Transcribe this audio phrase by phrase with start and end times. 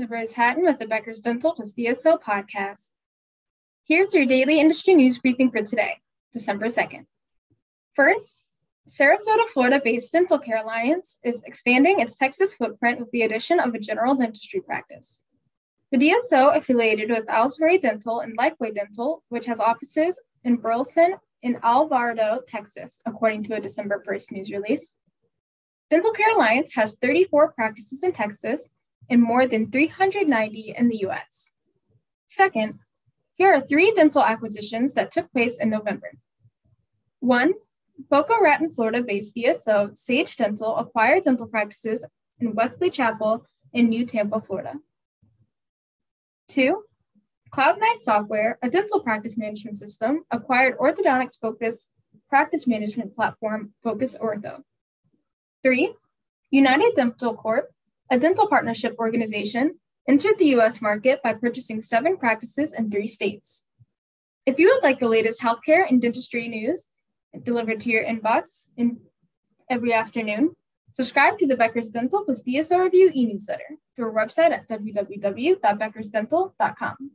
[0.00, 2.88] is Rose Hatton with the Becker's Dental plus DSO podcast.
[3.84, 5.98] Here's your daily industry news briefing for today,
[6.32, 7.04] December 2nd.
[7.94, 8.44] First,
[8.88, 13.74] Sarasota, Florida based Dental Care Alliance is expanding its Texas footprint with the addition of
[13.74, 15.18] a general dentistry practice.
[15.92, 21.58] The DSO affiliated with Alsbury Dental and Lifeway Dental, which has offices in Burleson and
[21.62, 24.94] Alvarado, Texas, according to a December 1st news release.
[25.90, 28.70] Dental Care Alliance has 34 practices in Texas
[29.10, 31.50] and more than 390 in the US.
[32.28, 32.78] Second,
[33.34, 36.12] here are three dental acquisitions that took place in November.
[37.18, 37.52] One,
[38.08, 42.04] Boca Raton, Florida based DSO Sage Dental acquired dental practices
[42.38, 44.74] in Wesley Chapel in New Tampa, Florida.
[46.48, 46.84] Two,
[47.52, 51.88] Cloud9 Software, a dental practice management system, acquired orthodontics focused
[52.28, 54.62] practice management platform Focus Ortho.
[55.62, 55.94] Three,
[56.50, 57.70] United Dental Corp,
[58.10, 59.78] a dental partnership organization,
[60.08, 63.62] entered the US market by purchasing seven practices in three states.
[64.46, 66.86] If you would like the latest healthcare and dentistry news
[67.44, 68.98] delivered to your inbox in
[69.68, 70.56] every afternoon,
[70.94, 77.10] subscribe to the Becker's Dental plus DSO Review e newsletter through our website at www.beckersdental.com.